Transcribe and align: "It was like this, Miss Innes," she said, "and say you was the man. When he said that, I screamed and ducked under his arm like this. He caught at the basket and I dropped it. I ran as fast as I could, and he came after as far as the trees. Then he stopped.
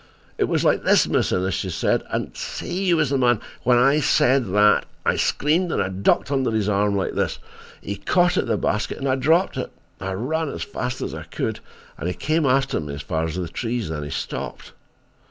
"It 0.39 0.45
was 0.45 0.63
like 0.65 0.81
this, 0.81 1.07
Miss 1.07 1.31
Innes," 1.31 1.53
she 1.53 1.69
said, 1.69 2.01
"and 2.09 2.35
say 2.35 2.73
you 2.73 2.97
was 2.97 3.11
the 3.11 3.19
man. 3.19 3.39
When 3.61 3.77
he 3.93 4.01
said 4.01 4.51
that, 4.51 4.87
I 5.05 5.15
screamed 5.15 5.71
and 5.71 6.01
ducked 6.03 6.31
under 6.31 6.49
his 6.49 6.67
arm 6.67 6.95
like 6.97 7.13
this. 7.13 7.37
He 7.81 7.97
caught 7.97 8.35
at 8.35 8.47
the 8.47 8.57
basket 8.57 8.97
and 8.97 9.07
I 9.07 9.13
dropped 9.13 9.57
it. 9.57 9.71
I 9.99 10.13
ran 10.13 10.49
as 10.49 10.63
fast 10.63 11.01
as 11.01 11.13
I 11.13 11.21
could, 11.25 11.59
and 11.99 12.07
he 12.07 12.15
came 12.15 12.47
after 12.47 12.91
as 12.91 13.03
far 13.03 13.25
as 13.25 13.35
the 13.35 13.47
trees. 13.47 13.89
Then 13.89 14.01
he 14.01 14.09
stopped. 14.09 14.71